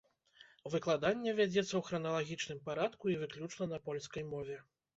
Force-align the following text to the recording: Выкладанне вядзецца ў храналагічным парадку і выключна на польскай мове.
Выкладанне 0.75 1.33
вядзецца 1.41 1.67
ў 1.75 1.81
храналагічным 1.91 2.59
парадку 2.71 3.03
і 3.15 3.21
выключна 3.23 3.71
на 3.77 3.83
польскай 3.87 4.31
мове. 4.35 4.61